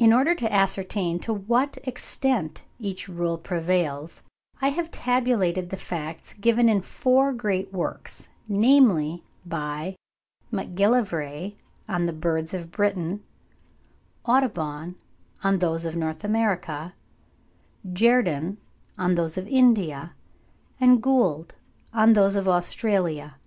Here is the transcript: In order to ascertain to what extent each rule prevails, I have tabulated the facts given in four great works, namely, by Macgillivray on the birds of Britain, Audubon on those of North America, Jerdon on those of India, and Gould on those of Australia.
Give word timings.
In 0.00 0.12
order 0.12 0.34
to 0.34 0.52
ascertain 0.52 1.20
to 1.20 1.32
what 1.32 1.78
extent 1.84 2.64
each 2.80 3.08
rule 3.08 3.38
prevails, 3.38 4.20
I 4.60 4.70
have 4.70 4.90
tabulated 4.90 5.70
the 5.70 5.76
facts 5.76 6.32
given 6.32 6.68
in 6.68 6.82
four 6.82 7.32
great 7.32 7.72
works, 7.72 8.26
namely, 8.48 9.22
by 9.46 9.94
Macgillivray 10.50 11.54
on 11.88 12.06
the 12.06 12.12
birds 12.12 12.52
of 12.52 12.72
Britain, 12.72 13.22
Audubon 14.24 14.96
on 15.44 15.60
those 15.60 15.84
of 15.84 15.94
North 15.94 16.24
America, 16.24 16.96
Jerdon 17.88 18.56
on 18.98 19.14
those 19.14 19.38
of 19.38 19.46
India, 19.46 20.16
and 20.80 21.00
Gould 21.00 21.54
on 21.92 22.14
those 22.14 22.34
of 22.34 22.48
Australia. 22.48 23.38